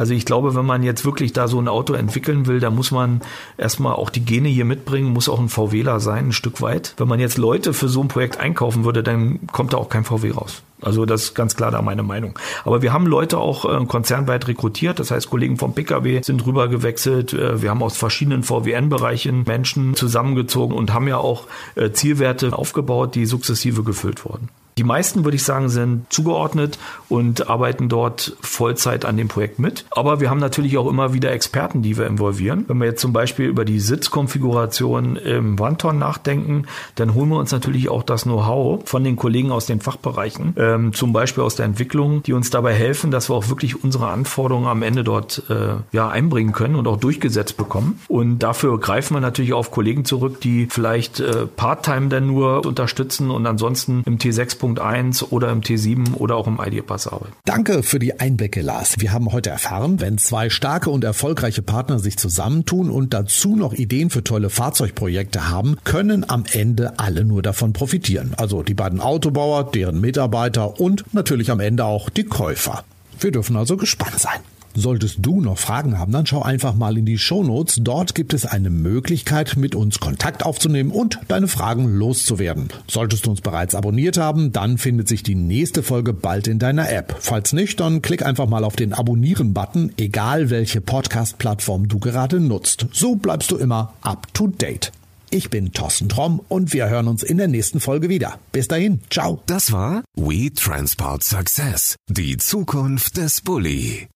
Also 0.00 0.14
ich 0.14 0.24
glaube, 0.24 0.54
wenn 0.54 0.64
man 0.64 0.82
jetzt 0.82 1.04
wirklich 1.04 1.34
da 1.34 1.46
so 1.46 1.60
ein 1.60 1.68
Auto 1.68 1.92
entwickeln 1.92 2.46
will, 2.46 2.58
da 2.58 2.70
muss 2.70 2.90
man 2.90 3.20
erstmal 3.58 3.92
auch 3.92 4.08
die 4.08 4.24
Gene 4.24 4.48
hier 4.48 4.64
mitbringen, 4.64 5.12
muss 5.12 5.28
auch 5.28 5.38
ein 5.38 5.50
VWler 5.50 6.00
sein, 6.00 6.28
ein 6.28 6.32
Stück 6.32 6.62
weit. 6.62 6.94
Wenn 6.96 7.06
man 7.06 7.20
jetzt 7.20 7.36
Leute 7.36 7.74
für 7.74 7.90
so 7.90 8.00
ein 8.00 8.08
Projekt 8.08 8.40
einkaufen 8.40 8.86
würde, 8.86 9.02
dann 9.02 9.46
kommt 9.48 9.74
da 9.74 9.76
auch 9.76 9.90
kein 9.90 10.04
VW 10.04 10.30
raus. 10.30 10.62
Also 10.80 11.04
das 11.04 11.24
ist 11.24 11.34
ganz 11.34 11.54
klar 11.54 11.70
da 11.70 11.82
meine 11.82 12.02
Meinung. 12.02 12.38
Aber 12.64 12.80
wir 12.80 12.94
haben 12.94 13.04
Leute 13.04 13.36
auch 13.36 13.66
äh, 13.66 13.84
konzernweit 13.84 14.48
rekrutiert. 14.48 14.98
Das 14.98 15.10
heißt, 15.10 15.28
Kollegen 15.28 15.58
vom 15.58 15.74
PKW 15.74 16.22
sind 16.22 16.46
rüber 16.46 16.68
gewechselt. 16.68 17.34
Äh, 17.34 17.60
wir 17.60 17.68
haben 17.68 17.82
aus 17.82 17.98
verschiedenen 17.98 18.42
VWN-Bereichen 18.42 19.44
Menschen 19.46 19.94
zusammengezogen 19.96 20.74
und 20.74 20.94
haben 20.94 21.08
ja 21.08 21.18
auch 21.18 21.44
äh, 21.74 21.90
Zielwerte 21.90 22.56
aufgebaut, 22.56 23.14
die 23.16 23.26
sukzessive 23.26 23.82
gefüllt 23.82 24.24
wurden. 24.24 24.48
Die 24.80 24.84
meisten, 24.84 25.24
würde 25.24 25.36
ich 25.36 25.42
sagen, 25.42 25.68
sind 25.68 26.10
zugeordnet 26.10 26.78
und 27.10 27.50
arbeiten 27.50 27.90
dort 27.90 28.34
Vollzeit 28.40 29.04
an 29.04 29.18
dem 29.18 29.28
Projekt 29.28 29.58
mit. 29.58 29.84
Aber 29.90 30.20
wir 30.20 30.30
haben 30.30 30.40
natürlich 30.40 30.78
auch 30.78 30.88
immer 30.88 31.12
wieder 31.12 31.32
Experten, 31.32 31.82
die 31.82 31.98
wir 31.98 32.06
involvieren. 32.06 32.64
Wenn 32.66 32.78
wir 32.78 32.86
jetzt 32.86 33.02
zum 33.02 33.12
Beispiel 33.12 33.44
über 33.44 33.66
die 33.66 33.78
Sitzkonfiguration 33.78 35.16
im 35.16 35.58
Wanton 35.58 35.98
nachdenken, 35.98 36.64
dann 36.94 37.12
holen 37.12 37.28
wir 37.28 37.36
uns 37.36 37.52
natürlich 37.52 37.90
auch 37.90 38.02
das 38.02 38.22
Know-how 38.22 38.88
von 38.88 39.04
den 39.04 39.16
Kollegen 39.16 39.52
aus 39.52 39.66
den 39.66 39.82
Fachbereichen, 39.82 40.54
ähm, 40.56 40.94
zum 40.94 41.12
Beispiel 41.12 41.44
aus 41.44 41.56
der 41.56 41.66
Entwicklung, 41.66 42.22
die 42.22 42.32
uns 42.32 42.48
dabei 42.48 42.72
helfen, 42.72 43.10
dass 43.10 43.28
wir 43.28 43.34
auch 43.34 43.50
wirklich 43.50 43.84
unsere 43.84 44.06
Anforderungen 44.06 44.66
am 44.66 44.82
Ende 44.82 45.04
dort 45.04 45.42
äh, 45.50 45.74
ja, 45.92 46.08
einbringen 46.08 46.52
können 46.52 46.76
und 46.76 46.88
auch 46.88 46.96
durchgesetzt 46.96 47.58
bekommen. 47.58 48.00
Und 48.08 48.38
dafür 48.38 48.80
greifen 48.80 49.14
wir 49.14 49.20
natürlich 49.20 49.52
auf 49.52 49.70
Kollegen 49.72 50.06
zurück, 50.06 50.40
die 50.40 50.68
vielleicht 50.70 51.20
äh, 51.20 51.44
Part-Time 51.44 52.08
dann 52.08 52.28
nur 52.28 52.64
unterstützen 52.64 53.30
und 53.30 53.44
ansonsten 53.44 54.04
im 54.06 54.16
T6 54.16 54.69
T6.1 54.76 55.30
oder 55.30 55.50
im 55.50 55.60
T7 55.60 56.14
oder 56.14 56.36
auch 56.36 56.46
im 56.46 56.58
ID-Pass 56.60 57.06
arbeiten. 57.06 57.32
Danke 57.44 57.82
für 57.82 57.98
die 57.98 58.18
Einblicke, 58.18 58.62
Lars. 58.62 58.96
Wir 58.98 59.12
haben 59.12 59.32
heute 59.32 59.50
erfahren, 59.50 60.00
wenn 60.00 60.18
zwei 60.18 60.50
starke 60.50 60.90
und 60.90 61.04
erfolgreiche 61.04 61.62
Partner 61.62 61.98
sich 61.98 62.16
zusammentun 62.16 62.90
und 62.90 63.14
dazu 63.14 63.56
noch 63.56 63.72
Ideen 63.72 64.10
für 64.10 64.24
tolle 64.24 64.50
Fahrzeugprojekte 64.50 65.48
haben, 65.48 65.76
können 65.84 66.28
am 66.28 66.44
Ende 66.50 66.98
alle 66.98 67.24
nur 67.24 67.42
davon 67.42 67.72
profitieren. 67.72 68.32
Also 68.36 68.62
die 68.62 68.74
beiden 68.74 69.00
Autobauer, 69.00 69.70
deren 69.70 70.00
Mitarbeiter 70.00 70.80
und 70.80 71.04
natürlich 71.12 71.50
am 71.50 71.60
Ende 71.60 71.84
auch 71.84 72.10
die 72.10 72.24
Käufer. 72.24 72.84
Wir 73.18 73.32
dürfen 73.32 73.56
also 73.56 73.76
gespannt 73.76 74.18
sein. 74.18 74.40
Solltest 74.74 75.18
du 75.20 75.40
noch 75.40 75.58
Fragen 75.58 75.98
haben, 75.98 76.12
dann 76.12 76.26
schau 76.26 76.42
einfach 76.42 76.74
mal 76.74 76.96
in 76.96 77.06
die 77.06 77.18
Shownotes. 77.18 77.78
Dort 77.80 78.14
gibt 78.14 78.34
es 78.34 78.46
eine 78.46 78.70
Möglichkeit, 78.70 79.56
mit 79.56 79.74
uns 79.74 79.98
Kontakt 80.00 80.44
aufzunehmen 80.44 80.90
und 80.90 81.18
deine 81.28 81.48
Fragen 81.48 81.86
loszuwerden. 81.86 82.68
Solltest 82.86 83.26
du 83.26 83.30
uns 83.30 83.40
bereits 83.40 83.74
abonniert 83.74 84.16
haben, 84.16 84.52
dann 84.52 84.78
findet 84.78 85.08
sich 85.08 85.22
die 85.22 85.34
nächste 85.34 85.82
Folge 85.82 86.12
bald 86.12 86.46
in 86.46 86.58
deiner 86.58 86.90
App. 86.90 87.16
Falls 87.20 87.52
nicht, 87.52 87.80
dann 87.80 88.02
klick 88.02 88.24
einfach 88.24 88.48
mal 88.48 88.64
auf 88.64 88.76
den 88.76 88.92
Abonnieren-Button, 88.92 89.92
egal 89.98 90.50
welche 90.50 90.80
Podcast-Plattform 90.80 91.88
du 91.88 91.98
gerade 91.98 92.40
nutzt. 92.40 92.86
So 92.92 93.16
bleibst 93.16 93.50
du 93.50 93.56
immer 93.56 93.94
up 94.02 94.32
to 94.34 94.46
date. 94.46 94.92
Ich 95.32 95.48
bin 95.48 95.72
Thorsten 95.72 96.08
Tromm 96.08 96.40
und 96.48 96.72
wir 96.72 96.88
hören 96.88 97.06
uns 97.06 97.22
in 97.22 97.38
der 97.38 97.46
nächsten 97.46 97.78
Folge 97.78 98.08
wieder. 98.08 98.40
Bis 98.50 98.66
dahin, 98.66 99.00
ciao. 99.10 99.40
Das 99.46 99.70
war 99.70 100.02
We 100.16 100.52
Transport 100.52 101.22
Success, 101.22 101.94
die 102.08 102.36
Zukunft 102.36 103.16
des 103.16 103.40
Bulli. 103.40 104.08